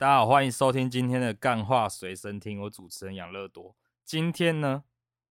[0.00, 3.76] 大家好，欢迎收听今天的干话随身听，我主持人养乐多。
[4.02, 4.82] 今天呢，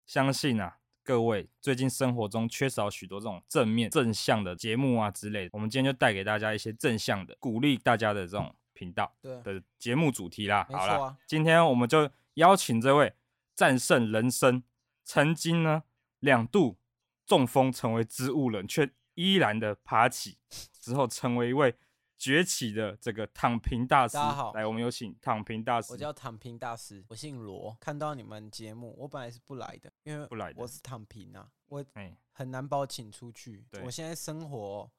[0.05, 10.69] 相信啊，各位最近生活中缺少许多这种正面、正向的节目啊之类的，我们今天就带给大家一些正向的、鼓励大家的这种频道的节目主题啦。
[10.71, 13.15] 好了，今天我们就邀请这位
[13.55, 14.63] 战胜人生，
[15.03, 15.85] 曾经呢
[16.19, 16.77] 两度
[17.25, 20.37] 中风成为植物人，却依然的爬起，
[20.79, 21.75] 之后成为一位。
[22.19, 25.93] 崛起的这个躺平大师，大家好，来，我们有请躺平大师。
[25.93, 27.77] 我叫躺平大师，我姓罗。
[27.81, 31.85] 看到你们节目，我本来是不来的，因为不来的，我是躺平啊，我
[32.33, 33.65] 很难把我请出去。
[33.85, 34.91] 我现在生活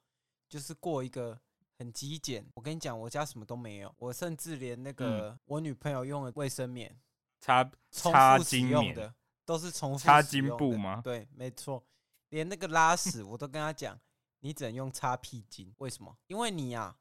[0.48, 1.38] 就是过一个
[1.78, 2.50] 很极简。
[2.56, 6.98] 我跟你讲，我家什么都没有，我甚至连那个我女朋友用的卫生棉，
[7.42, 9.14] 擦擦巾用的
[9.44, 11.02] 都是重复擦巾布吗？
[11.04, 11.84] 对，没错，
[12.30, 14.00] 连那个拉屎我都跟她讲，
[14.40, 15.74] 你只能用擦屁巾。
[15.80, 16.16] 为什么？
[16.28, 16.96] 因为你呀。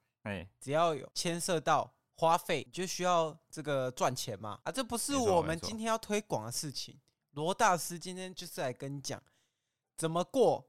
[0.61, 4.59] 只要有牵涉到花费，就需要这个赚钱嘛。
[4.65, 6.99] 啊，这不是我们今天要推广的事情。
[7.33, 9.23] 罗大师今天就是来跟你讲，
[9.97, 10.67] 怎么过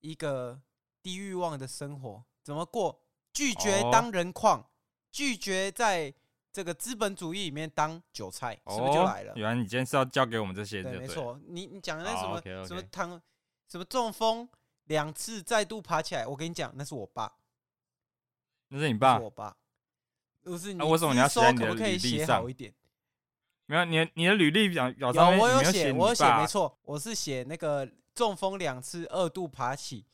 [0.00, 0.60] 一个
[1.02, 3.00] 低欲望的生活，怎么过
[3.32, 4.64] 拒绝当人矿，
[5.10, 6.14] 拒绝在
[6.52, 9.32] 这个资本主义里面当韭菜，是不是就来了？
[9.34, 11.40] 原来你今天是要教给我们这些，对，没错。
[11.48, 13.20] 你你讲的那什么什么躺
[13.68, 14.48] 什么中风
[14.84, 17.32] 两次再度爬起来，我跟你讲，那是我爸。
[18.72, 19.54] 那是你爸，我爸。
[20.42, 22.42] 不是你，为什么你要写你的履历上？
[23.66, 30.06] 没有，你的你的履历表表上面，我有写，我有写，没错，我是写那个中风两次二度爬起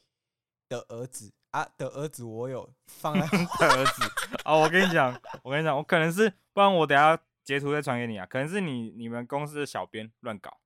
[0.68, 4.02] 的儿子啊的儿子，我有放在 儿子。
[4.44, 8.26] 哦，我跟你讲，我跟你讲，我可能是，不然我等下截图再传给你啊。
[8.26, 10.58] 可能是你你们公司的小编乱搞，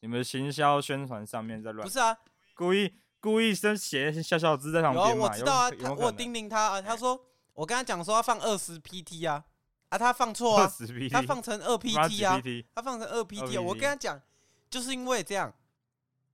[0.00, 2.16] 你们行销宣传上面在乱，不是啊，
[2.54, 2.94] 故意。
[3.24, 7.18] 故意先写一些小小字在旁边嘛，有我知道啊，他我叮咛他啊，他说
[7.54, 9.42] 我跟他讲说要放二十 PT 啊，
[9.88, 10.70] 啊他放错啊，
[11.10, 12.38] 他放成二 PT 啊，
[12.74, 14.20] 他放成二 PT，我跟他讲，
[14.68, 15.50] 就是因为这样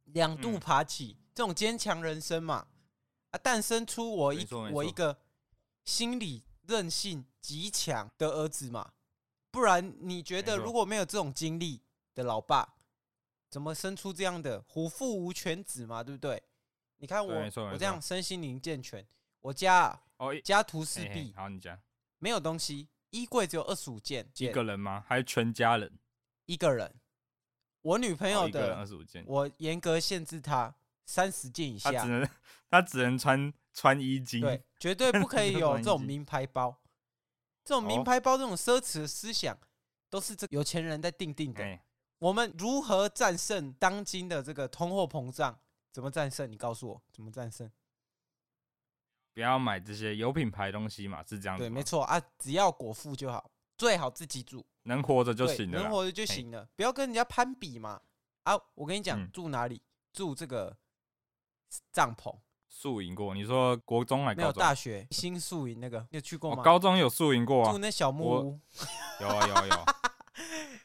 [0.06, 2.66] 两度爬起这种坚强人生嘛，
[3.30, 5.16] 啊诞生出我一我一个
[5.84, 8.90] 心理韧性极强的儿子嘛，
[9.52, 11.80] 不然你觉得如果没有这种经历
[12.16, 12.74] 的老爸，
[13.48, 16.42] 怎么生出这样的虎父无犬子嘛，对不对？
[17.00, 17.34] 你看我，
[17.72, 19.04] 我这样身心灵健全，
[19.40, 21.78] 我家哦家徒四壁，好，你讲，
[22.18, 25.02] 没有东西，衣柜只有二十五件，一个人吗？
[25.08, 25.90] 还是全家人？
[26.44, 26.94] 一个人，
[27.80, 30.74] 我女朋友的二十五件，我严格限制她
[31.06, 32.28] 三十件以下，她只能
[32.70, 36.82] 她只能穿穿衣襟，对，绝对不可以有这种名牌包，
[37.64, 39.58] 这种名牌包这种奢侈的思想，
[40.10, 41.78] 都是这有钱人在定定的。
[42.18, 45.58] 我们如何战胜当今的这个通货膨胀？
[45.92, 46.50] 怎么战胜？
[46.50, 47.70] 你告诉我怎么战胜？
[49.32, 51.64] 不要买这些有品牌东西嘛，是这样子。
[51.64, 58.00] 对，没错啊，只要果腹就好，最好自己煮，能活着就行了，能活着就行了，不要跟人家攀比嘛。
[58.42, 59.80] 啊，我跟你讲，嗯、住哪里？
[60.12, 60.76] 住这个
[61.92, 62.36] 帐篷
[62.68, 63.34] 宿营过？
[63.34, 64.44] 你说国中还是高中？
[64.44, 66.64] 没有大学新宿营那个，你有去过吗？
[66.64, 68.60] 高中有宿营过啊，住那小木屋，
[69.20, 70.09] 有啊有啊有。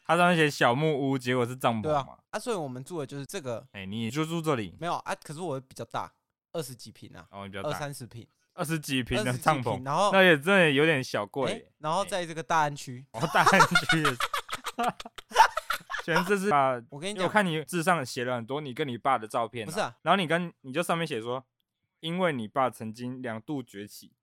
[0.06, 3.68] 他上面写小木屋，结果是帐篷啊，啊，所以我们住的就是这个。
[3.72, 4.76] 哎，你就住这里？
[4.80, 6.12] 没有啊，可是我比较大，
[6.54, 11.72] 二十几平啊，哦，你比较大，二三十平，二十几坪的帐篷，然后那也真的有点小贵。
[11.80, 14.04] 然后在这个大安区，哦，大安区，
[16.06, 19.98] 全这是 啊，我跟你讲，我看你字上写了很多你跟你爸的照片，不是啊？
[20.04, 21.44] 然后你跟你就上面写说，
[22.02, 24.14] 因为你爸曾经两度崛起，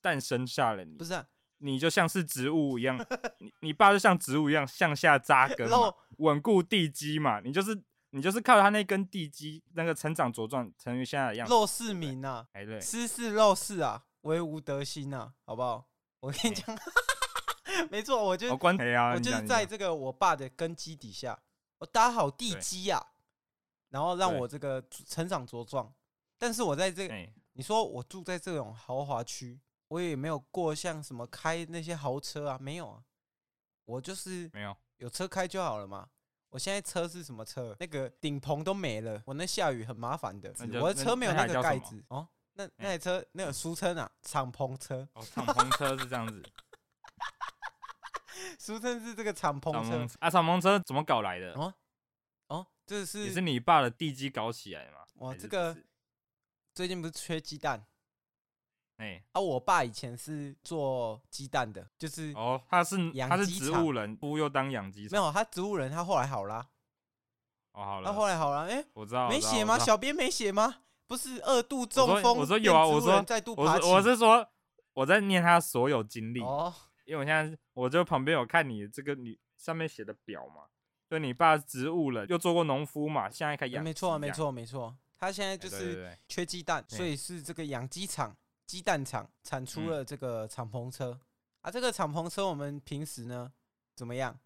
[0.00, 1.26] 诞生下了你，不是啊？
[1.58, 2.98] 你就像是植物一样，
[3.40, 7.40] 你你爸就像植物一样向下扎根嘛，稳固地基嘛。
[7.40, 11.52] 你就是你就是靠他那根地基，那个成长茁壮，成为现在的样子。
[11.52, 15.88] 陋室铭啊，哎对，斯是陋室啊，惟吾德馨啊，好不好？
[16.20, 16.78] 我跟你讲，
[17.90, 21.38] 没错，我就我就是在这个我爸的根基底下，
[21.78, 23.02] 我打好地基啊，
[23.90, 25.92] 然后让我这个成长茁壮。
[26.38, 27.14] 但是我在这个，
[27.52, 29.58] 你说我住在这种豪华区。
[29.88, 33.02] 我也没有过像什么开那些豪车啊，没有啊，
[33.84, 36.08] 我就是没有有车开就好了嘛。
[36.50, 37.76] 我现在车是什么车？
[37.78, 40.54] 那个顶棚都没了，我那下雨很麻烦的。
[40.80, 42.26] 我的车没有那个盖子哦。
[42.54, 45.06] 那那台车那个俗称啊，敞篷车。
[45.12, 46.42] 哦，敞篷车是这样子，
[48.58, 50.30] 俗称是这个敞篷车啊。
[50.30, 51.52] 敞篷车怎么搞来的？
[51.52, 51.74] 哦
[52.48, 54.98] 哦，这是也是你爸的地基搞起来的吗？
[55.16, 55.76] 哇，这个
[56.72, 57.86] 最近不是缺鸡蛋？
[58.96, 62.96] 哎，欸、啊，我爸以前是做鸡蛋的，就是哦，他是
[63.28, 65.20] 他是植物人，不又当养鸡场？
[65.20, 66.66] 没有，他植物人，他后来好啦，
[67.72, 69.78] 哦，好了，他后来好了，哎、欸，我知道，没写吗？
[69.78, 70.76] 小编没写吗？
[71.06, 74.48] 不是二度中风，我说有啊，我说再度我我是说
[74.94, 80.62] 我在念他所有经历，哦，因为我现在我就旁边有看你这个你上面写的表嘛，
[81.08, 83.84] 就你爸植物人，又做过农夫嘛，现在开始养。
[83.84, 84.96] 没错，没错，没错。
[85.18, 88.36] 他现在就是缺鸡蛋，所以是这个养鸡场、
[88.66, 91.18] 鸡蛋厂产出了这个敞篷车
[91.62, 91.70] 啊。
[91.70, 93.52] 这个敞篷车我们平时呢
[93.94, 94.38] 怎么样？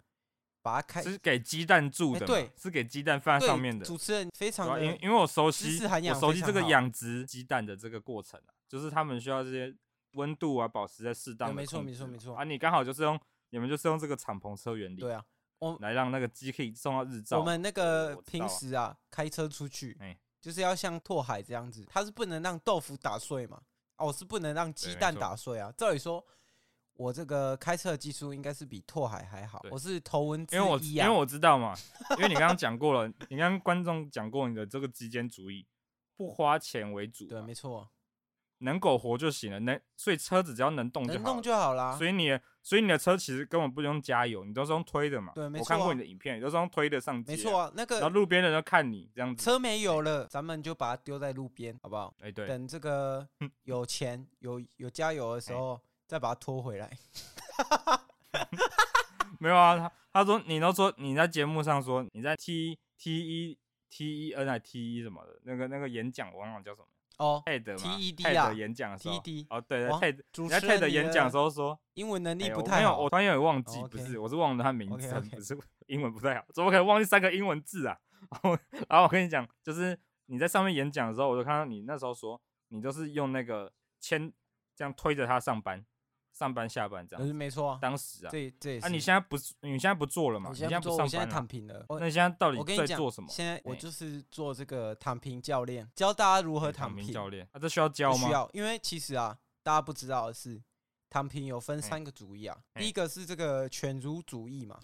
[0.63, 3.83] 把它开是给鸡蛋住的，对，是给鸡蛋放在上面的。
[3.83, 9.75] 主持人非常的，因因为我熟悉，我熟悉这个养殖鸡蛋的这个过程啊，就是他们需要这些
[10.11, 11.55] 温度啊，保持在适当的。
[11.55, 12.35] 没错，没错，没错。
[12.35, 13.19] 啊，你刚好就是用
[13.49, 15.25] 你们就是用这个敞篷车原理，对啊，
[15.57, 17.39] 我来让那个鸡可以送到日照。
[17.39, 19.97] 我们那个平时啊，开车出去，
[20.39, 23.59] 就是要像拓海这样子，它是不能让豆腐打碎嘛，
[24.01, 25.71] 哦，是不能让鸡蛋打碎啊。
[25.77, 26.25] 照理说。
[26.93, 29.59] 我这个开车的技术应该是比拓海还好。
[29.71, 31.73] 我是头文字 E 啊，因为我因为我知道嘛，
[32.11, 35.65] 因为你刚刚讲过了，你刚刚观众讲过你的这个极简主义，
[36.15, 37.25] 不花钱为主。
[37.25, 37.89] 对，没错，
[38.61, 39.59] 能苟活就行了。
[39.59, 41.95] 能，所以车子只要能动就好，能动就好啦。
[41.95, 45.33] 所以你，所以你的车其实根本不用加油，你都是用推的嘛。
[45.35, 45.63] 对，没错。
[45.63, 47.33] 我看过你的影片，你都是用推的上街。
[47.33, 47.99] 没错啊，那个。
[47.99, 49.43] 然后路边的人都看你这样子。
[49.43, 52.13] 车没油了，咱们就把它丢在路边，好不好？
[52.21, 52.47] 哎，对。
[52.47, 53.27] 等这个
[53.63, 55.79] 有钱有有加油的时候。
[56.11, 56.91] 再把它拖回来，
[59.39, 59.77] 没有啊？
[59.77, 63.57] 他他说你都说你在节目上说你在 T T E
[63.89, 66.87] T E N I T E 什么的那个那个演讲，我忘了叫什么
[67.21, 77.95] 哦，TED 嘛，T E D 啊，演讲的时候，TED 哦，对，TED 你在 TED 演讲的时候说英文能力不太好，我突然有点忘记，不是，我是忘了他名字， 不是英文不太好，怎么可能忘记三个英文字啊？
[78.31, 78.57] 然后
[78.89, 84.31] 然后我跟你讲，就是你在上面演讲的时候，我就看到你那时候说你就是用那个签
[84.75, 85.85] 这样推着他上班。
[86.41, 87.77] 上班下班这样，没错啊。
[87.79, 90.49] 当时啊，这这啊，你现在不是你现在不做了嘛？
[90.49, 91.85] 你现在不做，我现在躺平了。
[91.87, 93.29] 那你现在到底在做什么？
[93.29, 97.13] 现在我就是做这个躺平教练，教大家如何躺平。
[97.13, 98.27] 教练，啊，这需要教吗？
[98.27, 100.59] 需要，因为其实啊，大家不知道的是，
[101.11, 102.57] 躺平有分三个主义啊。
[102.73, 104.79] 第一个是这个犬儒主义嘛，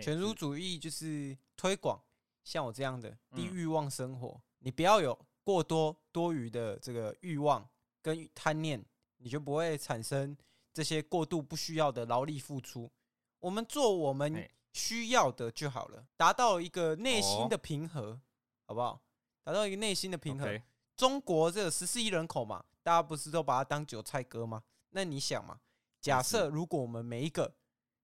[0.00, 2.00] 犬儒主义就是推广
[2.44, 7.68] 像我这样的低欲望生活，你不要有过多多余的这个欲望
[8.00, 8.80] 跟贪念，
[9.16, 10.36] 你就不会产生。
[10.76, 12.92] 这些过度不需要的劳力付出，
[13.38, 18.20] 我们做我们需要的就好了，达到一个内心的平和，
[18.66, 19.00] 好不好？
[19.42, 20.60] 达到一个内心的平和。
[20.94, 24.64] 中国这十四亿人口嘛，大家不是都把它当韭菜割吗？
[24.90, 25.58] 那你想嘛，
[25.98, 27.56] 假设如果我们每一个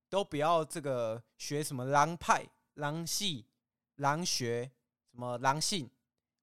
[0.09, 3.45] 都不要这个学什么狼派、狼系、
[3.97, 4.71] 狼学、
[5.11, 5.91] 什么狼性，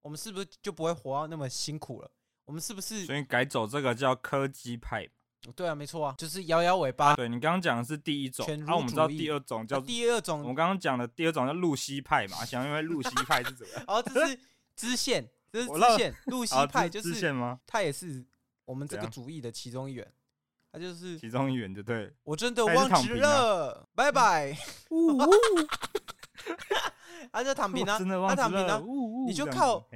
[0.03, 2.11] 我们是不是就不会活到那么辛苦了？
[2.45, 3.07] 我们是不是？
[3.07, 5.09] 所以改走这个叫科技派。
[5.56, 7.15] 对啊，没错啊，就是摇摇尾巴。
[7.15, 13.83] 对，你刚刚讲的是第一种，啊，我们知道第二种叫、啊、第二种，我们刚刚讲的第二种叫露西派嘛，想因为露西派是怎么样？
[13.88, 14.39] 哦，这是
[14.75, 17.59] 支线，这是支线， 露西派就是支线吗？
[17.65, 18.25] 他也是
[18.65, 20.13] 我们这个主义的其中一员，
[20.71, 22.13] 他就是其中一员，就对。
[22.24, 24.56] 我真的忘记了，拜拜。
[27.31, 27.97] 他就躺平啊，
[28.30, 28.81] 他躺平啊，
[29.27, 29.88] 你就靠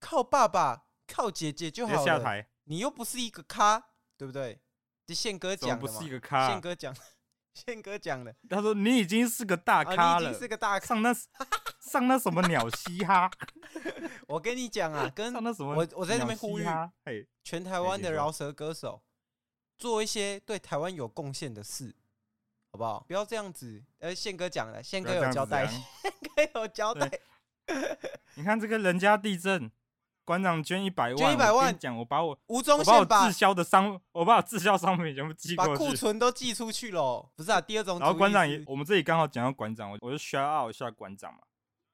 [0.00, 2.44] 靠爸爸，靠姐姐就好了。
[2.64, 3.82] 你又不是一个咖，
[4.16, 4.60] 对不对？
[5.08, 5.80] 是宪哥讲的嘛？
[5.80, 6.48] 不是一个咖。
[6.48, 6.94] 宪哥讲，
[7.54, 8.34] 宪哥讲的。
[8.48, 11.14] 他说：“你已经是个大咖了，你已经是个大咖，上那
[11.80, 13.30] 上那什么鸟嘻哈。”
[14.28, 16.64] 我跟你讲啊， 跟我我在这边呼吁，
[17.42, 19.02] 全台湾的饶舌歌手
[19.78, 21.96] 做一些对台湾有贡献的事，
[22.70, 23.00] 好不好？
[23.08, 23.82] 不要这样子。
[24.00, 25.82] 呃，宪哥讲了，宪哥有交代，宪
[26.52, 27.10] 哥有交代。
[28.34, 29.70] 你看这个人家地震。
[30.28, 37.26] 馆长捐一百万，捐一百万，讲我把我吴宗宪把滞销的商，我把我滞销商品全部寄过去，把库存都寄出去了。
[37.34, 37.98] 不是啊，第二种。
[37.98, 41.40] 然后馆长也，我们这里刚好讲到馆长，我我就 shout out 一下馆长嘛。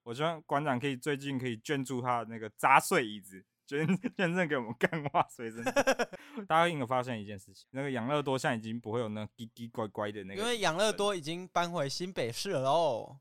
[0.03, 3.87] 我希望馆长可以最近可以捐助他的那个砸碎椅子，捐
[4.19, 5.63] 捐赠给我们干话随身。
[6.49, 13.17] 大家应该发现一件事情，那个养乐多现在已经不会有那叽叽乖乖的那个，因为养乐多已经搬回新北市了喽。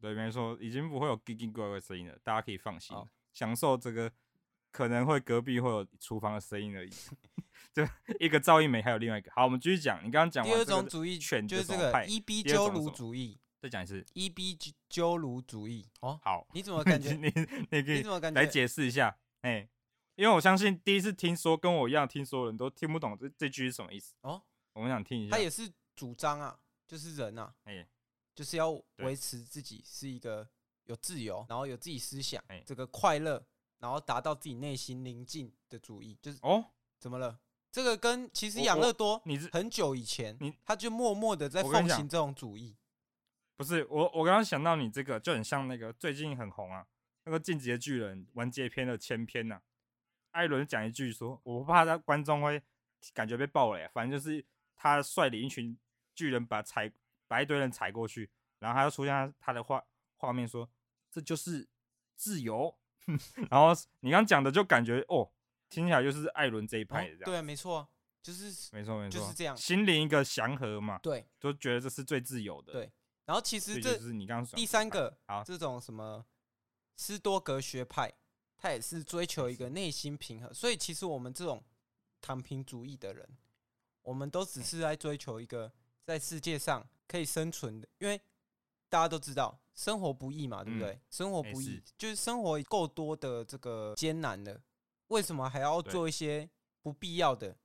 [0.00, 2.96] 对，没错，已经不会有叽叽乖乖声音了，大家可以放心。
[3.32, 4.10] 享受这个
[4.70, 6.90] 可能会隔壁会有厨房的声音而已，
[7.72, 7.82] 就
[8.18, 9.30] 一个噪音没，还有另外一个。
[9.32, 9.98] 好，我们继续讲。
[9.98, 13.38] 你刚刚讲第二种主义，犬就是这个 E B 鸠鲁主义。
[13.60, 14.56] 再讲一次，E B
[14.88, 15.86] 鸠鲁主义。
[16.00, 17.12] 哦，好，你怎么感觉？
[17.12, 17.26] 你
[17.70, 19.18] 你可以来解释一下？
[19.42, 19.68] 哎，
[20.14, 24.14] 因为我相信第一次听说跟我一样听说的人都听不懂这这句是什么意思。
[24.22, 25.36] 哦，我们想听一下。
[25.36, 27.86] 他也是主张啊，就是人啊，哎，
[28.34, 30.48] 就是要维持自己是一个。
[30.90, 33.40] 有自由，然后有自己思想，欸、这个快乐，
[33.78, 36.64] 然后达到自己内心宁静的主义，就是哦，
[36.98, 37.38] 怎么了？
[37.70, 42.76] 这个跟其实养乐多，你是很久以前，你他就默默的在奉行这种主义。
[43.56, 46.84] 不是我，我刚刚想到你这个就很像那个最近很红啊，
[47.22, 49.62] 那个进击的巨人完结篇的前篇呐、啊。
[50.32, 52.60] 艾伦讲一句说：“我不怕他观众会
[53.14, 54.44] 感觉被爆雷，反正就是
[54.74, 55.78] 他率领一群
[56.16, 56.90] 巨人把踩
[57.28, 58.28] 把一堆人踩过去，
[58.58, 59.84] 然后他又出现他的画
[60.16, 60.68] 画面说
[61.10, 61.68] 这就是
[62.14, 62.76] 自由，
[63.50, 63.68] 然后
[64.00, 65.30] 你刚讲的就感觉哦，
[65.68, 67.88] 听起来就是艾伦这一派的这样，哦、对，没错，
[68.22, 72.92] 就是没错没错，就是这样，心灵一个祥和嘛，对，就觉得这是最自由的，对。
[73.26, 76.26] 然后其实这是你刚刚第三个啊这种什么
[76.96, 78.12] 斯多格学派，
[78.58, 81.62] 他也是追求一个内心平衡，所以其实我们这种
[82.20, 83.38] 躺平主义的人，
[84.02, 88.20] 我们都只是在追求一个在世界上可以生存的，因为
[88.90, 91.00] 大家都知道生活不易嘛，对不对？
[91.08, 94.60] 生活不易，就是生活够多的这个艰难了，
[95.06, 96.50] 为什么还要做一些
[96.82, 97.56] 不必要的？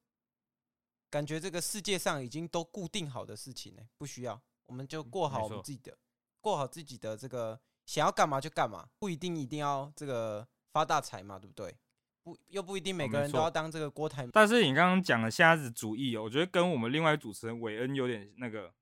[1.10, 3.82] 感觉这个世界上已经都固定好的事情呢？
[3.98, 4.42] 不需要。
[4.68, 5.98] 我们就过好我们自己的，
[6.42, 11.76] 过好自己的这个想要干嘛就干嘛，不一定一定要这个发大财嘛，对不对？
[12.24, 14.28] 不，又不一定每个人都要当这个郭台。
[14.34, 18.74] 但是你刚刚讲的瞎子主义，我觉得跟我们另外主持人韦恩有点那个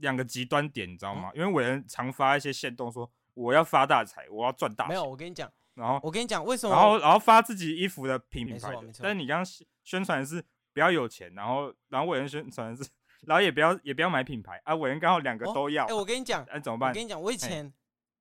[0.00, 1.30] 两个极端点，你知道吗？
[1.34, 4.88] 因为伟人常发一些线动说我要发大财，我要赚大钱。
[4.88, 8.72] 没有，我跟你讲，然后我跟你讲为什么，然后然后发自己衣服的品牌。
[9.00, 9.46] 但是你刚刚
[9.84, 10.42] 宣传的是
[10.72, 12.90] 比较有钱，然后然后伟人宣传的是。
[13.26, 15.84] 然后也不要也不要买品牌啊，伟人刚好两个都要。
[15.84, 16.88] 哎、哦欸，我跟你讲，哎，怎么办？
[16.88, 17.70] 我跟你讲，我以前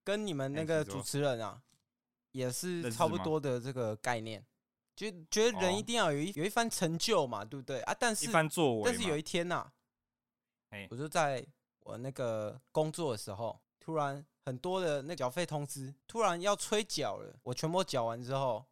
[0.03, 1.61] 跟你们那个主持人啊，
[2.33, 4.45] 也是差不多的这个概念，
[4.97, 7.95] 就觉得人一定要有一有一番成就嘛，对不对啊？
[7.97, 9.71] 但是一番作为，但是有一天呐、啊，
[10.89, 11.47] 我就在
[11.89, 18.65] 我那个工作的时候，突然很多的那缴费通知突然要催缴了，我全部缴完之后，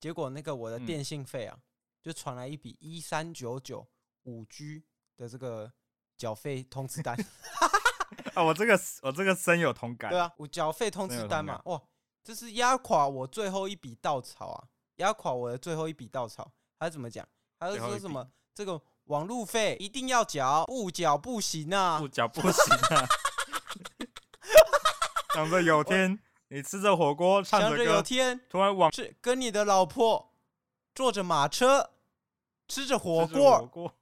[0.00, 1.58] 结果那个我的电信费啊，
[2.02, 3.86] 就传来一笔一三九九
[4.24, 4.84] 五 G。
[5.16, 5.72] 的这个
[6.16, 7.14] 缴费通知单
[8.34, 10.10] 啊，我这个我这个深有同感。
[10.10, 11.80] 对啊，我缴费通知单嘛，哇，
[12.24, 16.50] 这是压垮我最后一笔稻草啊，压垮我的最后一笔稻草。
[16.80, 17.24] 他怎么讲？
[17.60, 18.28] 他是说什么？
[18.52, 23.06] 这个网路费一定要缴，不缴不行啊，不缴不行啊。
[25.34, 26.18] 想着有天
[26.48, 30.32] 你吃着火锅，唱着歌，想着有天突然网是跟你的老婆
[30.94, 31.90] 坐着马车，
[32.68, 33.94] 吃着火锅。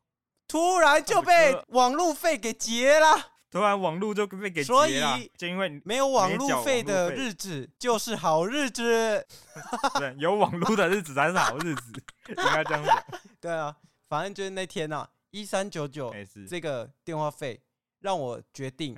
[0.46, 9.26] 突然就被网路费给结了，突然网路就被给结了，所以就因为没有网路费的日子就是好日子，
[9.98, 11.92] 对，有网路的日子才是好日子，
[12.28, 13.02] 应该这样讲。
[13.40, 13.74] 对啊，
[14.12, 16.12] 反正就是那天呐，一三九九
[16.46, 17.58] 这个电话费
[18.00, 18.94] 让我决定，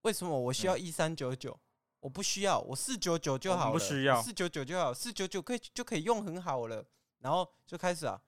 [0.00, 1.60] 为什么我需要一三九九？
[2.00, 6.82] 我不需要，我四九九就好了，不需要四九九就好，四九九可以就可以用很好了，
[7.18, 8.18] 然后就开始啊。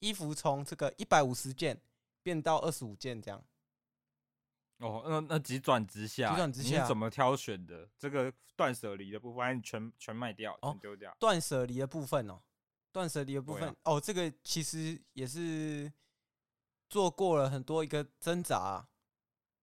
[0.00, 1.80] 衣服从这个一百五十件
[2.24, 3.40] 变到二十五件这样。
[4.78, 7.88] 哦，那那急转直下，急转直下，你怎么挑选的？
[7.96, 11.16] 这个断舍离的部分，全全卖掉，全丢掉。
[11.20, 12.42] 断舍离的部分哦，
[12.96, 15.92] 断舍离的部分哦，这个其实也是
[16.88, 18.88] 做过了很多一个挣扎啊。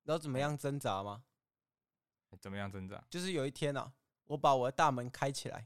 [0.04, 1.24] 然后怎么样挣扎吗？
[2.40, 3.04] 怎么样挣扎？
[3.10, 3.92] 就是有一天啊，
[4.26, 5.66] 我把我的大门开起来，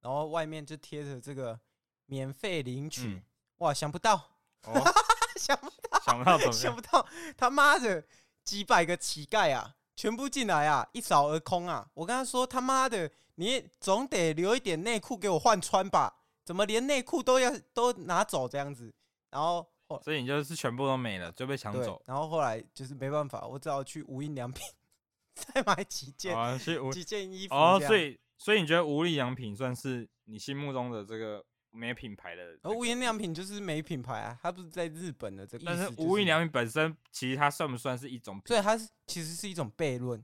[0.00, 1.60] 然后外面就贴着这个
[2.06, 3.14] 免费领取。
[3.14, 3.22] 嗯
[3.58, 4.16] 哇，想不到，
[4.64, 4.82] 哦、
[5.38, 8.04] 想不到，想不到，想不到，他妈的
[8.42, 11.88] 几百个乞丐啊，全部进来啊，一扫而空啊！
[11.94, 16.21] 我跟他说，他妈的，你总得留一点内裤给我换穿吧？
[16.44, 18.92] 怎么连内裤都要都拿走这样子？
[19.30, 19.66] 然后，
[20.02, 22.02] 所以你就是全部都没了，就被抢走。
[22.06, 24.64] 然后后来就是没办法，我只好去无印良品
[25.34, 26.58] 再买几件，啊、
[26.92, 27.54] 几件衣服。
[27.54, 31.44] 哦，所以，所以你觉得无印良品算是你心目中的这个？
[31.74, 35.64] 没品牌的，而无印良品就是没品牌啊，它不是在日本的这个。
[35.64, 38.38] 但是无印良品本身，其实它算不算是一种？
[38.44, 40.22] 所以，它是其实是一种悖论。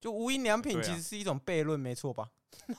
[0.00, 2.30] 就无印良品其实是一种悖论，没错吧？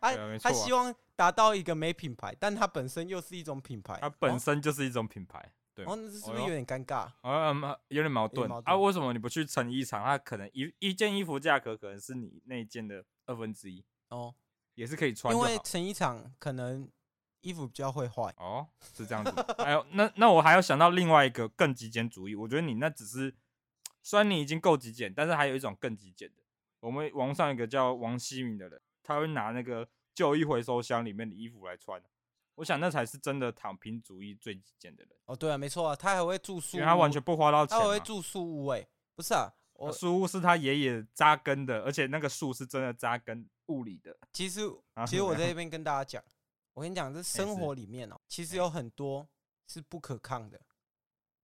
[0.00, 3.98] 他他希望达到一个没品牌，但它本身又是一种品牌。
[4.00, 5.84] 它本身就是一种品牌，对。
[5.84, 7.08] 哦，那是不是有点尴尬？
[7.22, 8.76] 啊，有点矛盾啊！
[8.76, 10.02] 为什么你不去成衣厂？
[10.04, 14.34] 它可能一一件衣服价格可能是你那一件的二分之一哦，
[14.74, 15.34] 也是可以穿。
[15.34, 16.88] 因为成衣厂可能。
[17.42, 19.32] 衣服比较会坏哦，是这样子。
[19.62, 22.34] 还有那那我还要想到另外一个更极简主义。
[22.34, 23.32] 我觉得你那只是，
[24.02, 26.42] 虽然你已经够极简，但是还有一种更极简的。
[26.80, 32.02] 我们网上一个叫王希明的人，他会拿那个旧衣回收箱里面的衣服来穿。
[32.56, 35.16] 我想那才是真的躺平主义最极简的人。
[35.26, 37.78] 哦，对啊，没错啊，他还会住宿，因为他完全不花到钱。
[37.78, 44.16] 他还会住宿屋诶，不是啊，我宿屋是他爷爷扎根的，而且那个树是真的扎根物理的。
[44.32, 44.62] 其实，
[45.06, 46.24] 其实我在这 边跟大家讲。
[46.72, 49.26] 我跟你讲，这生活里面哦，其实有很多
[49.66, 50.60] 是不可抗的，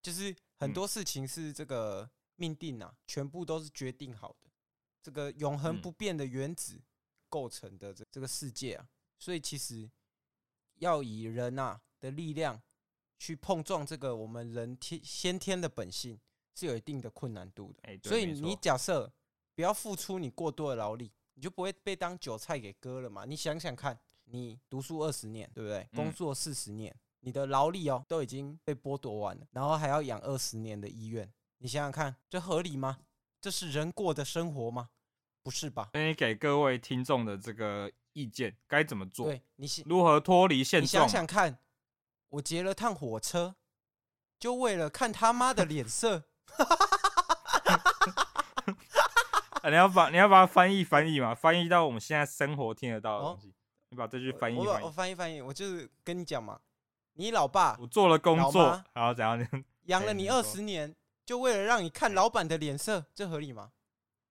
[0.02, 4.50] 就是很多事情是这个命定啊，全部都是决定好的，
[5.02, 6.82] 这个永恒不变的原子
[7.32, 8.86] 构成的这这个世界啊，
[9.18, 9.90] 所以其实
[10.74, 12.60] 要以人啊的力量
[13.18, 16.20] 去碰撞这个我们人天先天的本性，
[16.54, 17.78] 是有一定的困难度的。
[17.84, 19.10] 欸、所以你假设
[19.54, 23.24] 不要付出你过多的劳力，你就不会被当韭菜给割了嘛？
[23.24, 25.88] 你想想看，你读书二十年，对不对？
[25.94, 32.98] 工作四十年，你的劳力哦都已经被剥夺完了，然后还要养二十年的医院，你想想看，这合理吗？
[33.40, 34.90] 这是人过的生活吗？
[35.42, 35.90] 不是吧？
[35.92, 39.26] 那你给各位听众的这个意见该怎么做？
[39.26, 40.84] 对，你如何脱离现状？
[40.84, 41.58] 你想想看，
[42.28, 43.56] 我截了趟火车，
[44.38, 46.24] 就为了看他妈的脸色。
[49.62, 53.48] 啊、你要把你要把它翻译翻译嘛，翻译到我们现在生活听得到的东西。
[53.48, 53.54] 哦、
[53.90, 54.90] 你把这句翻译翻译。
[54.90, 56.60] 翻译翻译，我就是跟你讲嘛，
[57.12, 59.38] 你老爸我做了工作，然后怎样
[59.86, 60.94] 养了你二十年，
[61.24, 63.72] 就为了让你看老板的脸色，这合理吗？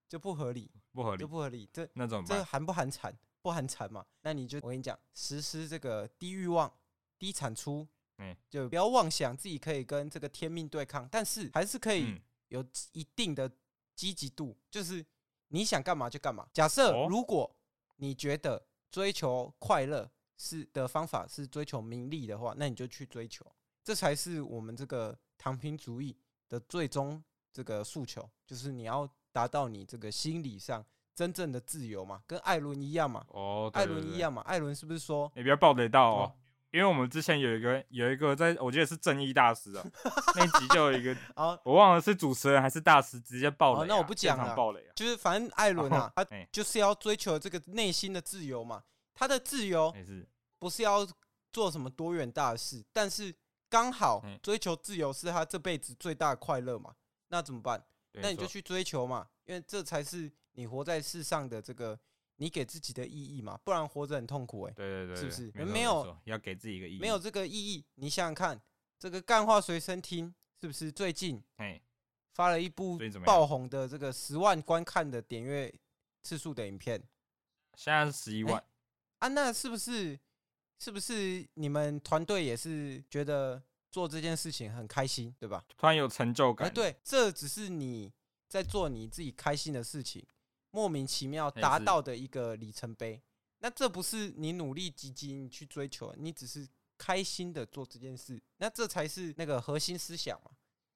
[0.09, 1.69] 这不合理，不合理，这不合理。
[1.71, 2.37] 这那怎么办？
[2.37, 3.17] 这含不含产？
[3.41, 4.05] 不含产嘛？
[4.21, 6.71] 那你就我跟你讲，实施这个低欲望、
[7.17, 13.51] 低产出，嗯，就不要妄想自己可以跟这个天命对抗，但是还是可以有一定的
[13.95, 15.05] 积极度，就是。
[15.53, 16.47] 你想干嘛就干嘛。
[16.53, 17.53] 假设如果
[17.97, 23.45] 你觉得追求快乐是的方法是追求名利的话，那你就去追求，
[23.83, 26.15] 这才是我们这个躺平主义
[26.47, 27.21] 的最终
[27.51, 30.83] 这个诉求，就是你要达到你这个心理上
[31.15, 33.25] 真正的自由嘛，跟艾伦一样嘛。
[33.29, 34.41] 哦，艾伦一样嘛。
[34.43, 36.31] 艾伦是不是说你不要暴雷到哦？
[36.71, 39.85] 因为我们之前有一个有一个在，我记得是正义大师啊，
[40.35, 41.13] 那集就有一个，
[41.65, 43.85] 我忘了是主持人还是大师直接爆雷，啊。
[43.89, 48.83] 那我不讲了，爆雷啊，就是反正艾伦啊， 他就是要追求这个内心的自由嘛。
[49.13, 49.93] 他的自由
[50.57, 51.05] 不是要
[51.51, 53.35] 做什么多远大的事，但是
[53.69, 56.95] 刚好追求自由是他这辈子最大的快乐嘛。
[57.27, 57.83] 那怎么办？
[58.13, 61.99] 那你就去追求嘛，因为这才是你活在世上的这个。
[62.37, 64.73] 你给自己的意义嘛，不然活着很痛苦哎、欸。
[64.73, 65.51] 对对对，是不是？
[65.53, 67.85] 没，没有要给自己一个意义，没有这个意义。
[67.93, 68.59] 你想想看，
[68.97, 71.43] 这个干话随身听是不是最近
[72.33, 75.71] 发了一部爆红的这个十万观看的点阅
[76.23, 76.99] 次数的影片？
[77.75, 78.65] 现在是十一万、欸、
[79.19, 79.27] 啊？
[79.27, 80.19] 那是不是
[80.79, 85.63] 是不是你们团队也是觉得做这件事情很开心，对吧？
[85.77, 86.67] 突然有成就感。
[86.67, 88.11] 欸、对，这只是你
[88.47, 90.25] 在做你自己开心的事情。
[90.73, 93.21] 莫名其妙达到的一个里程碑，
[93.59, 96.65] 那这不是你努力积极去追求，你只是
[96.97, 100.51] 开心的做这件事，那这才是那个核心思想嘛。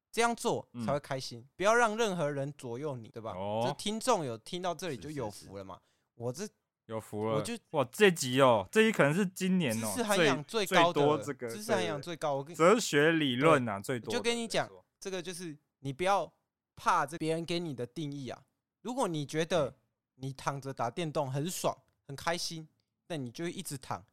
[0.09, 3.33] 这样做才会开心，不要让任何人左右你，对吧？
[3.65, 5.77] 这听众有听到这里就有福了嘛。
[6.13, 6.47] 我这
[6.87, 14.69] 有福了，我就哇，这集哦，这集可能是今年哦，知识涵养最高的这个知识涵养最高，我跟哲学理论啊最多，就跟你讲，
[14.99, 16.31] 这个就是你不要
[16.75, 18.43] 怕这别人给你的定义啊。
[18.81, 19.75] 如果你觉得
[20.15, 21.75] 你躺着打电动很爽
[22.07, 22.67] 很开心，
[23.07, 24.05] 那你就一直躺。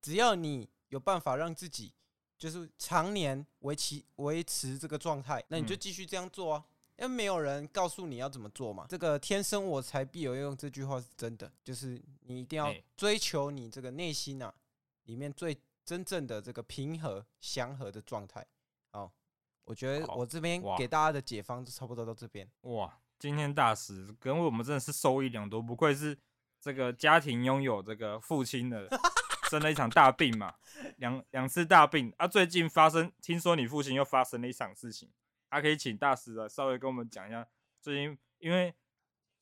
[0.00, 1.92] 只要你有办法让自己
[2.38, 6.64] 就是常年维持维持这个状态，那你就继续这样做啊。
[6.98, 8.86] 因为没有人告诉你要怎么做嘛。
[8.88, 14.52] 这个“天生我材必有用”这句话是真的，就是你一定要追求你这个内心啊
[15.04, 18.46] 里面最真正的这个平和祥和的状态。
[18.92, 19.12] 好，
[19.64, 22.48] 我觉得我这边给大家的解方就差不多到这边。
[22.62, 22.98] 哇。
[23.18, 26.14] 今天大师跟我们真的是收益良多，不愧是
[26.60, 28.86] 这个家庭拥有这个父亲的，
[29.48, 30.54] 生了一场大病嘛，
[30.98, 32.28] 两两次大病啊。
[32.28, 35.10] 最近发生，听说你父亲又发生了一场事情，
[35.56, 37.48] 还、可以请大师来稍微跟我们讲一下。
[37.80, 38.74] 最近因为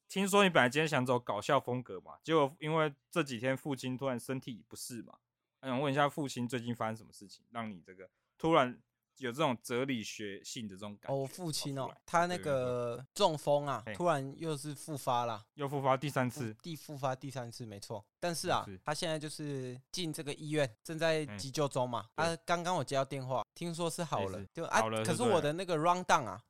[0.09, 5.18] 听说你本来今天想走搞笑风格嘛，结果因为这几天父亲突然身体不适嘛，
[5.61, 8.81] 我想问一下父亲最近发生什么事情，让你这个突然。
[9.18, 11.14] 有这种哲理学性的这种感觉。
[11.14, 18.05] 哦，我父亲哦，他那个中风啊，突然又是复发了，又复发第三次，第复发第三次，没错。
[18.18, 22.07] 但是啊，他现在就是进这个医院，正在急救中嘛。
[22.16, 26.40] 啊，刚刚我接到电话，听说是好了，就啊，可是我的那个 rundown 啊，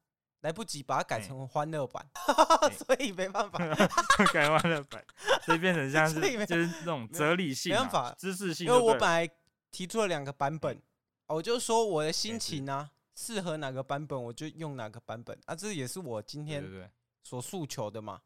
[0.40, 2.08] 来不及把它改成欢乐版，
[2.72, 3.58] 所以没办法
[4.32, 5.04] 改欢乐版，
[5.44, 8.66] 所以变成像 是就是那种哲理性、没办法知识性。
[8.66, 9.28] 因为我本来
[9.70, 10.80] 提出了两个版本。
[11.28, 16.90] 我就说我的心情呢，适合哪个版本我就用哪个版本啊，这也是我今天
[17.22, 18.20] 所诉求的嘛，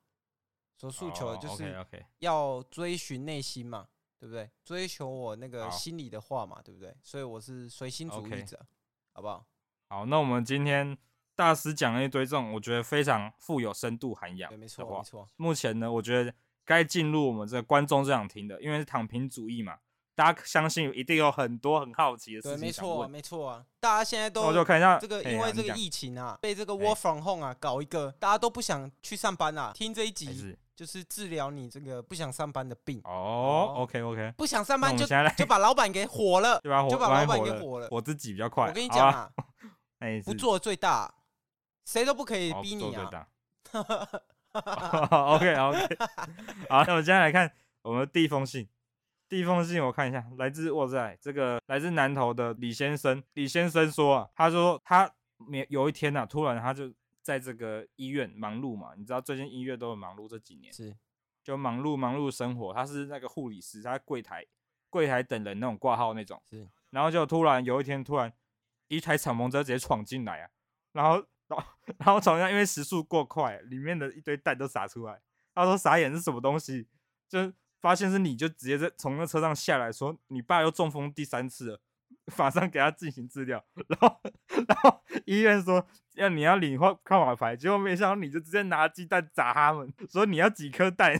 [0.76, 1.74] 所诉求的就是
[2.18, 4.50] 要追寻内心嘛，对不对？
[4.64, 6.96] 追求我那个心里的话嘛，对不对？
[7.02, 8.66] 所以我是随心主义者，
[9.12, 9.46] 好不好？
[9.88, 10.98] 好，那我们今天
[11.37, 15.28] 大师讲了一堆这种我觉得非常富有深度涵养，对，没错，没错。
[15.37, 16.34] 目前呢，我觉得
[16.64, 19.78] 该进入我们这个观众最想听的，因为是躺平主义嘛。
[20.18, 22.59] 大家相信一定有很多很好奇的事情。
[22.59, 23.64] 对，没错，没错啊！
[23.78, 29.70] 大家现在都我就看一下这个，因为这个疫情啊，被这个 work from home 啊搞一个，大家都不想去上班啊。
[29.72, 33.00] 听这一集就是治疗你这个不想上班的病。
[33.04, 37.87] 哦，OK OK，不想上班就就把老板给火了， 就把老板给火了。
[37.92, 38.66] 我自己比较快。
[38.66, 39.31] 我跟你讲啊，
[40.26, 41.14] 不做最大，
[41.85, 43.28] 谁都不可以逼你啊。
[43.70, 47.52] OK OK，好，那我们接下来看
[47.83, 48.68] 我们的第一封信。
[49.29, 53.23] 第一封信我看一下，来自哇塞，这个来自南投的李先生。
[53.35, 60.97] 李先生说啊，他说他没有一天呐、啊，突然他就在这个医院忙碌嘛，你知道最近医院都很忙碌，这几年是
[61.43, 62.73] 就忙碌忙碌生活。
[62.73, 64.47] 他是那个护理师，他在柜台
[64.88, 66.67] 柜台等人那种挂号那种，是。
[66.88, 68.33] 然后就突然有一天，突然
[68.87, 70.49] 一台敞篷车直接闯进来啊，
[70.93, 71.64] 然后然后
[71.99, 75.21] 然后闯进来，因为时速过快，里面的一堆蛋都洒出来。
[75.55, 76.88] 他说傻眼是什么东西？
[77.29, 77.53] 就。
[77.81, 81.81] 发现是你就直接在从那车上下来说，你爸又中风第三次了，
[82.37, 83.64] 马上给他进行治疗。
[83.87, 84.21] 然后，
[84.67, 91.17] 然后医院说要你要领号号码牌，结果没想到你就直接拿鸡蛋砸他们，说你要几颗蛋，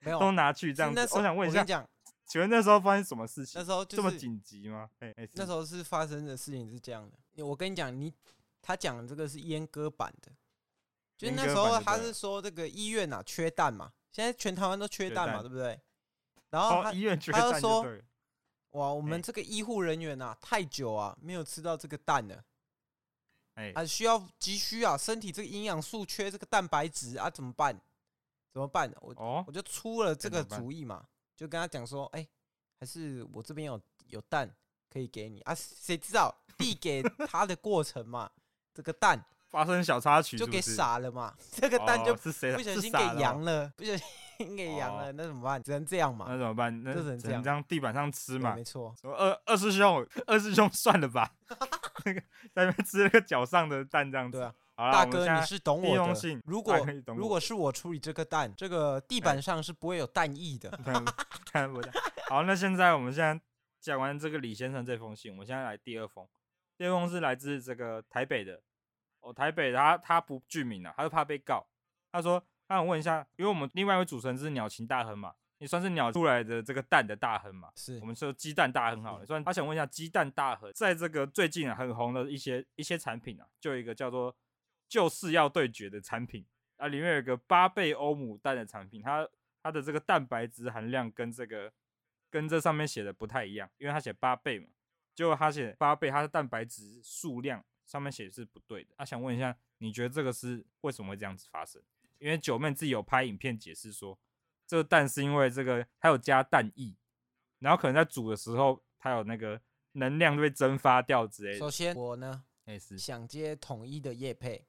[0.00, 1.00] 没有都拿去这样子。
[1.16, 1.64] 我想问一下，
[2.26, 3.60] 请问那时候发生什么事情？
[3.60, 4.88] 那时候、就是、这么紧急吗？
[5.34, 7.44] 那时候是发生的事情是这样的。
[7.44, 8.12] 我跟你讲，你
[8.62, 10.32] 他讲的这个是阉割版的，
[11.18, 13.92] 就是那时候他是说这个医院啊缺蛋嘛。
[14.14, 15.80] 现在全台湾都缺蛋嘛，对不对？
[16.50, 17.84] 然后他、哦、医院缺蛋他就说
[18.70, 22.44] ：“哇，我们这个医护人员啊，太久啊没有吃到这个蛋了，
[23.54, 27.76] 哎，啊需要急需啊，身体这个营养素缺这个蛋白质啊，怎么办？
[28.52, 28.88] 怎么办？
[29.00, 32.24] 我、哦、我就出了这个主意嘛，就跟他讲说，哎，
[32.78, 34.48] 还是我这边有有蛋
[34.88, 35.52] 可以给你啊？
[35.52, 38.30] 谁知道递给他的过程嘛，
[38.72, 39.20] 这个蛋。”
[39.54, 42.48] 发生小插曲是是，就给傻了嘛， 这个蛋就不小
[42.80, 45.62] 心给扬了，不小心 给扬了，那怎么办？
[45.62, 46.26] 只能这样嘛。
[46.28, 46.82] 那怎么办？
[46.82, 48.56] 那只能这样，这样地板上吃嘛。
[48.56, 48.92] 没错。
[49.00, 51.30] 什么二二师兄，二师兄算了吧。
[52.04, 52.20] 那个
[52.52, 54.38] 在那边吃那个脚上的蛋这样子。
[54.38, 54.54] 对啊。
[54.90, 56.40] 大哥，你是懂我的。
[56.44, 56.76] 如果
[57.16, 60.68] 如果是我处理这个蛋，这个地板上是不会有蛋液的。
[61.52, 61.92] 看不到。
[62.28, 63.40] 好，那现在我们现在
[63.80, 66.26] 讲完这个李先生这封信，我们现在来第二封。
[66.76, 68.60] 第二封是来自这个台北的。
[69.24, 71.66] 哦，台北他他不具名啊，他就怕被告。
[72.12, 77.70] 他说他想问一下，因为我们另外一位主持人是鸟禽大亨嘛，你算是鸟出来的这个蛋的大亨嘛？
[77.74, 84.36] 是我们说鸡蛋大亨好了，算他想问一下鸡蛋大亨，在这个最近啊很红的一些一些产品啊，就有一个叫做
[84.88, 86.44] 就是要对决的产品
[86.76, 89.26] 啊，里面有一个八倍欧姆蛋的产品，它
[89.62, 91.72] 它的这个蛋白质含量跟这个
[92.30, 94.66] 跟这上面写的不太一样，因为它写八倍嘛，
[95.14, 97.64] 结果它写八倍，它的蛋白质数量。
[97.84, 101.82] 上面写的是不对的，他、啊、想问一下，你觉得这个是为什么会这样子发生？
[102.18, 104.18] 因为九妹自己有拍影片解释说，
[104.66, 106.96] 这个蛋是因为这个它有加蛋液，
[107.58, 109.60] 然后可能在煮的时候它有那个
[109.92, 111.58] 能量就被蒸发掉之类的。
[111.58, 114.66] 首先我呢，欸、想接统一的叶配，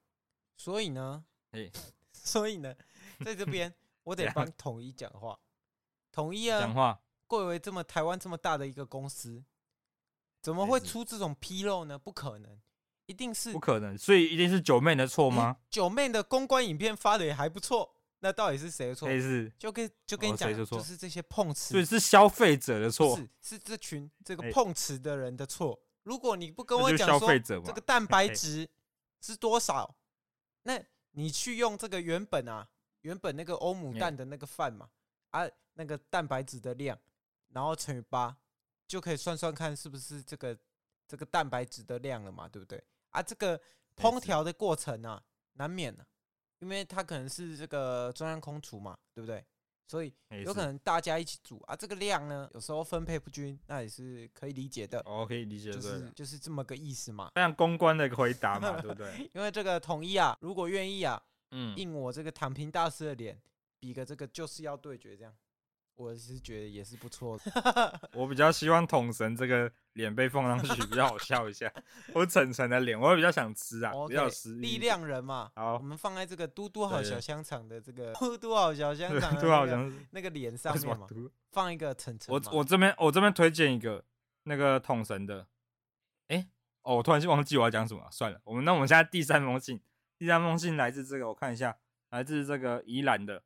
[0.58, 1.72] 所以呢，欸、
[2.12, 2.76] 所以呢，
[3.24, 3.74] 在这边
[4.04, 5.40] 我得帮统一讲话。
[6.12, 9.44] 统一啊，讲话，贵为这么台湾这么大的一个公司，
[10.42, 11.98] 怎么会出这种纰漏呢？
[11.98, 12.60] 不可能。
[13.08, 15.58] 一定是不可能，所以一定是九妹的错吗？
[15.70, 19.08] 九妹的公关影片发的也还不错，那到底是谁的错？
[19.10, 25.80] 是就跟就跟你讲，哦、就是这些碰瓷，所以是消费者的错，是是这群这个碰瓷的人的错。
[26.04, 28.68] 如果你不跟我讲说这个蛋白 质
[29.22, 29.96] 是多少，
[30.64, 30.80] 那
[31.12, 32.68] 你去用这个原本啊，
[33.02, 34.90] 原本那个欧姆蛋的那个饭嘛，
[35.32, 36.98] 啊，那个蛋白质的量，
[37.50, 38.36] 然后乘以八，
[38.88, 40.58] 就可以算算看是不是这个
[41.08, 42.84] 这个蛋白质的量了嘛，对不对？
[43.16, 43.60] 啊，这个
[43.96, 45.22] 烹调的过程啊，
[45.54, 46.08] 难免的、啊，
[46.60, 49.44] 因为它可能是这个中央空厨嘛，对不对？
[49.88, 50.12] 所以
[50.44, 55.00] 有可能大家一起煮啊，这个量呢，有时候分配不均，那也是可以理解的。
[55.06, 57.32] 哦，可以理解，就是就是这么个意思嘛。
[57.36, 59.30] 非常公关的回答嘛， 对不对？
[59.34, 63.40] 因为这个统一啊，如果愿意啊，嗯，印我这个躺平大师的脸，
[63.80, 65.32] 比个这个就是要对决这样。
[65.96, 68.00] 我是觉得也是不错的。
[68.14, 71.72] 我比较希望桶神这个脸被放上去，比较好笑一下。
[72.14, 75.52] 我整成的脸，我会比较想吃啊，okay, 比较实力量人嘛。
[75.56, 81.08] 好，我们放在这个嘟嘟好小香肠的这个嘟嘟好小香肠， 嘟嘟好香那个脸上面嘛，
[81.54, 82.34] 放一个晨晨。
[82.34, 84.04] 我我这边我这边推荐一个
[84.44, 85.48] 那个桶神的。
[86.28, 86.48] 哎、欸，
[86.82, 88.42] 哦，我突然就忘记我要讲什么了，算了。
[88.44, 89.80] 我们那我们现在第三封信，
[90.18, 91.78] 第三封信来自这个，我看一下，
[92.10, 93.44] 来自这个宜兰的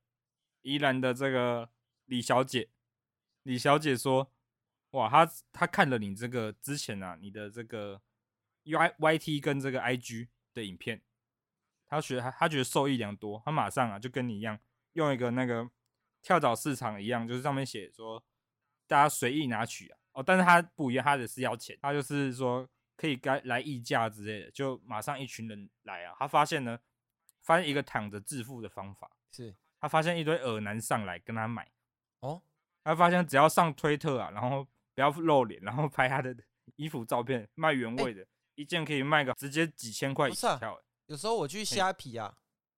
[0.64, 1.70] 宜兰的这个。
[2.10, 2.70] 李小姐，
[3.44, 4.32] 李小姐说
[4.92, 8.02] ：“哇，她她看了你这个之前啊，你的这个
[8.64, 11.04] Y Y T 跟这个 I G 的影片，
[11.88, 14.60] 她觉得她她觉得受益良多，她马上啊就跟你一样，
[14.94, 15.70] 用一个那个
[16.24, 18.24] 跳蚤市场一样，就是上面写说
[18.88, 22.68] 大家随意拿取啊哦，但是她不一样，她的是要钱，她就是说
[22.98, 26.80] 可以该来议价之类的，就马上一群人来啊，她发现呢，
[27.44, 31.72] 发现一个躺着致富的方法，是她发现一堆耳男上来跟她买。”
[32.22, 32.42] 哦，
[32.84, 36.36] 他发现只要上推特啊，然后不要露脸，然后拍他的
[36.76, 40.80] 衣服照片，卖原味的，欸、一件可以卖个直接几千块起跳。
[41.08, 42.38] 有时候我去虾皮啊，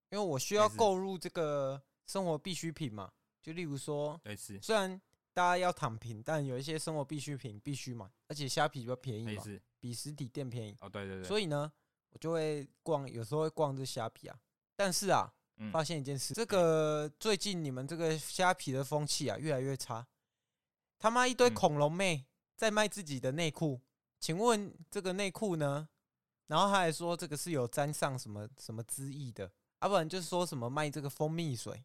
[0.09, 4.19] 因为我需要购入这个生活必需品嘛，就例如说，
[4.61, 5.01] 虽然
[5.33, 9.43] 大家要躺平，但有一些生活必需品必须买，而且虾皮比较便宜嘛，
[9.79, 10.77] 比实体店便宜。
[10.81, 11.23] 哦，对对对。
[11.23, 11.71] 所以呢，
[12.09, 14.39] 我就会逛，有时候会逛这虾皮啊。
[14.75, 15.33] 但是啊，
[15.69, 20.07] 发现一件事，这个最近你们这个虾皮的风气啊，越来越差。
[20.97, 23.81] 他妈一堆恐龙妹在卖自己的内裤，
[24.19, 25.89] 请问这个内裤呢？
[26.47, 31.83] 然后他还说这个是有沾上什么什么汁液的，要、啊、不然就是说什么卖这个蜂蜜水，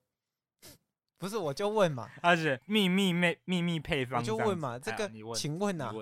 [1.19, 5.95] 不是我就问嘛，而且秘密秘秘密配方，我就问嘛，这个、哎、请问啊，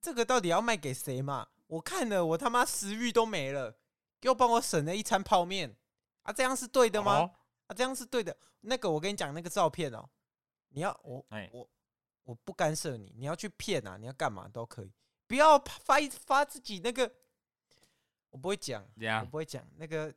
[0.00, 1.48] 这个到底要卖给谁嘛？
[1.66, 3.76] 我看了我他妈食欲都没了，
[4.22, 5.76] 又帮我省了一餐泡面
[6.22, 7.20] 啊，这样是对的吗？
[7.20, 7.30] 哦、
[7.66, 8.36] 啊，这样是对的。
[8.60, 10.08] 那个我跟你讲那个照片哦，
[10.68, 11.68] 你要我我
[12.24, 14.92] 我不干涉你，你要去骗啊，你要干嘛都可以，
[15.26, 17.10] 不要发发自己那个，
[18.30, 18.86] 我不会讲
[19.20, 20.14] 我不会讲那个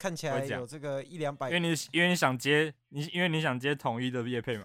[0.00, 4.64] 看起来有这个一两百，因为你因为你想接你因为你想接统一的业配嘛，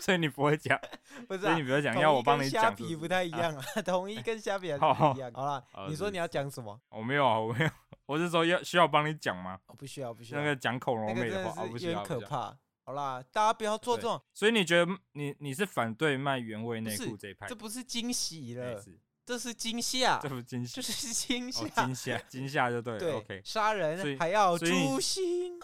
[0.00, 0.80] 所以你不会讲，
[1.28, 2.62] 不是、啊，所以你不要讲，要我帮你讲。
[2.62, 4.74] 虾皮不太一样啊， 统一跟虾皮不
[5.14, 5.30] 一样。
[5.34, 6.80] 好了，你说你要讲什么？
[6.88, 7.70] 我没有啊，我没有，
[8.06, 9.60] 我是说要需要帮你讲吗？
[9.66, 10.40] 我不需要，不需要。
[10.40, 12.58] 那个讲恐龙妹的话，那个、有点可怕。
[12.84, 14.18] 好啦，大家不要做这种。
[14.32, 17.46] 所以你觉得你你是反对卖原味内裤这一派？
[17.46, 18.82] 这不是惊喜了，
[19.28, 20.18] 这是惊吓。
[20.22, 21.68] 这不是惊吓，就是惊吓。
[21.68, 22.98] 惊吓， 惊吓就对了。
[22.98, 23.42] 对，OK。
[23.44, 25.58] 杀人还要诛心，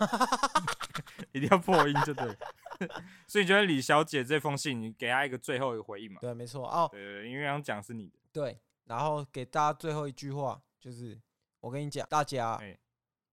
[1.32, 2.36] 一定要破音就对了。
[3.26, 6.18] 所以你觉得李小姐这封信，你给她一个最后一个回应嘛？
[6.20, 6.86] 对，没错哦。
[6.92, 8.18] 对，对，对，因为刚讲是你的。
[8.30, 11.18] 对，然后给大家最后一句话，就是
[11.60, 12.60] 我跟你讲，大家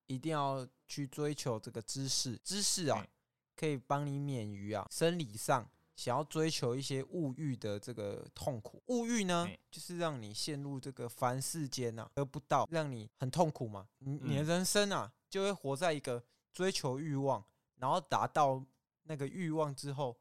[0.07, 3.05] 一定要去追求这个知识，知识啊。
[3.53, 8.81] 可以帮你免于啊生理上想要追求一些物欲的这个痛苦。
[8.87, 13.87] 物欲呢，就是让你陷入这个凡世间呐，得不到，让你很痛苦嘛。
[13.99, 17.45] 你你的人生啊，就会活在一个追求欲望，
[17.77, 18.63] 然后达到
[19.03, 20.17] 那个欲望之后，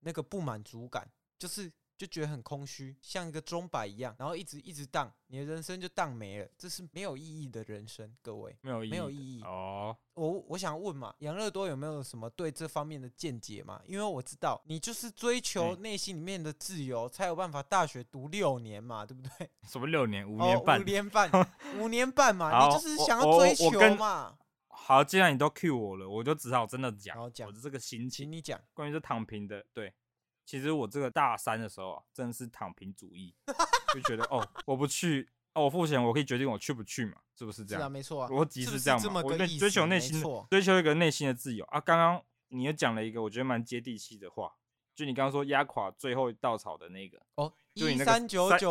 [0.00, 1.72] 那个不满足感就是。
[2.00, 9.94] 就觉得很空虚，像一个钟摆一样，然后一直一直荡，你的人生就荡没了，这是没有意义的人生，各位，没有意义，没有意义哦。
[10.14, 13.82] 我我想问嘛，养乐多有没有什么对这方面的见解嘛？
[13.84, 19.50] 因为我知道你就是追求内心里面的自由，才有办法大学读六年嘛，对不对？
[19.68, 20.26] 什么六年？
[20.26, 20.80] 五年半？
[20.80, 21.30] 哦、五年半？
[21.80, 22.66] 五年半 嘛？
[22.66, 24.38] 你就是想要追求嘛？
[24.68, 29.92] 好，既然你都 cue 我了，我就只好真的讲，讲我的这个心情，你讲关于这躺平的，对。
[30.44, 33.34] 其实我这个大三的时候啊，真的是躺平主义，
[33.94, 37.82] 就觉得哦，我不去，哦，我付钱，我可以决定我去不去嘛，是不是这样？
[37.82, 41.80] 是啊，没错啊，逻辑是这样嘛，是是我追求内心的，追求一个内心的自由啊。
[41.80, 44.52] 刚刚你也讲了一个我觉得蛮接地气的话。
[44.94, 48.04] 就你刚刚说压垮最后一稻草的那个哦，就你那个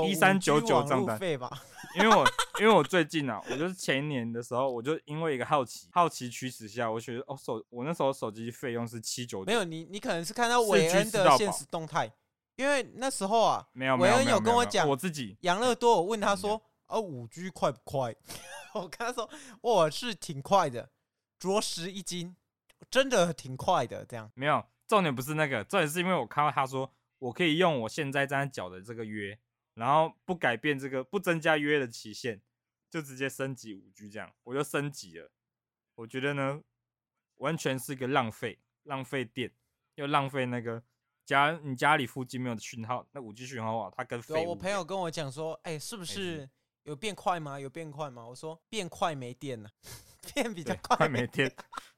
[0.07, 1.49] 一三九九账单费吧？
[1.95, 2.23] 因为我
[2.59, 12.11] 因为我最近啊，我就是前一年的时候，我就因为一个好奇好奇驱使下，我觉得哦手我那时候手机费用是七九九，没有你你可能是看到韦恩的现实动态，
[12.57, 18.15] 因为那时候啊，没有韦恩有跟我讲，我自己养乐多，我问他说哦五 G 快不快？
[18.75, 19.27] 我跟他说
[19.61, 20.91] 我是挺快的，
[21.39, 22.35] 着实一惊，
[22.91, 24.63] 真的挺快的，这样没有。
[24.89, 29.37] 重点不是那个，重点是因为我看到他说我可以用我现在正在缴的这个约，
[29.75, 32.41] 然后不改变这个不增加约的期限，
[32.89, 35.29] 就直接升级五 G 这样，我就升级了。
[35.93, 36.63] 我觉得呢，
[37.35, 39.51] 完全是一个浪费，浪费电
[39.93, 40.81] 又浪费那个
[41.23, 44.49] 家你家里附近没有讯号，那五 G 讯号啊，它跟废物。
[44.49, 46.49] 我朋友跟我讲说，哎、欸，是不是
[46.81, 47.59] 有变快吗？
[47.59, 48.25] 有变快吗？
[48.25, 49.69] 我说变快没电了，
[50.33, 51.55] 变比较快，快没电。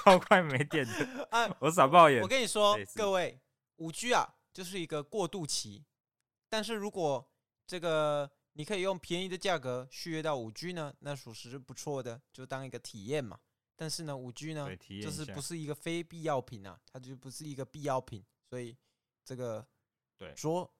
[0.04, 1.54] 超快没电的啊！
[1.60, 2.22] 我傻爆眼。
[2.22, 3.38] 我跟你说，各位，
[3.76, 5.84] 五 G 啊，就是一个过渡期。
[6.48, 7.30] 但是如果
[7.66, 13.38] 这个你可以用便宜的价格续约到五 G 呢，那属实是不错的，就当一个体验嘛。
[13.76, 14.68] 但是呢，五 G 呢，
[15.02, 18.24] 就是不是一个非必要品啊，它就不是一个必要品。
[18.48, 18.74] 所以
[19.22, 19.66] 这个
[20.16, 20.72] 对说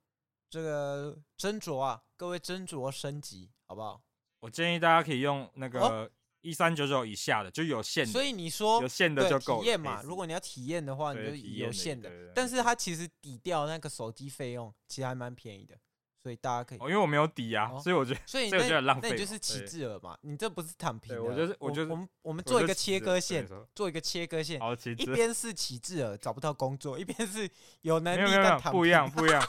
[0.49, 4.03] 这个斟酌啊，各位斟酌升级，好不好？
[4.41, 6.11] 我建议大家可以用那个。
[6.41, 10.01] 哦一三九九以下的就有限的，所以你说有限的就够体验嘛？
[10.03, 12.11] 如果你要体验的话，你就有限的。
[12.35, 15.77] 但是它其实抵掉那个手机费用，其实还蛮便宜的，
[16.23, 16.79] 所以大家可以。
[16.79, 19.09] 哦，因为我没有抵啊，所以我觉得，所以这就浪费。
[19.11, 20.17] 那你就是启智了嘛？
[20.23, 21.23] 你这不是躺平。
[21.23, 24.59] 我就是，我就是，我们我们做一个切割线，做一个切割线。
[24.59, 24.73] 好。
[24.75, 27.49] 一边是启智了，找不到工作；一边是
[27.83, 28.73] 有能力但躺平。
[28.73, 29.43] 不一样，不一样。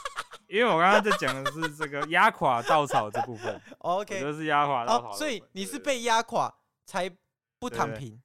[0.47, 3.61] 因为我刚刚在讲的是这个压垮稻草这部分。
[3.79, 5.13] OK，就是压垮稻草。
[5.13, 6.53] 所以你是被压垮
[6.91, 7.17] 才。
[7.61, 8.19] 不躺平，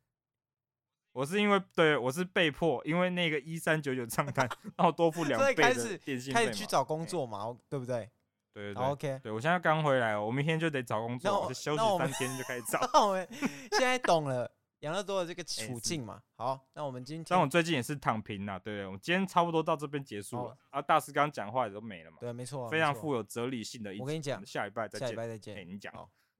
[1.12, 4.48] 我是因为对我是被迫，因为那个一三九九账单，
[4.79, 8.11] 然后多付两倍的电信费嘛，开始开始去找工作嘛，对不对？
[8.55, 9.20] 对对对，OK。
[9.22, 12.81] 对我现在刚回来，我明天就得找工作，我就休息三天就开始找。
[12.94, 13.29] 那我们
[13.72, 16.22] 现在懂了养乐多的这个处境嘛？
[16.37, 20.57] 好，那我们今天，但我最近也是躺平了，对，我们今天差不多到这边结束了。
[20.70, 22.16] 啊，大师刚刚讲话也都没了嘛？
[22.20, 24.00] 对，没错，非常富有哲理性的一。
[24.00, 25.59] 我跟你讲，下礼拜再见，下礼拜再见。
[25.59, 25.92] 哎，你讲，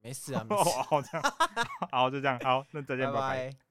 [0.07, 0.47] 没事啊，
[0.89, 1.33] 好，这样，
[1.91, 3.66] 好，就这样，好，那再见，拜拜。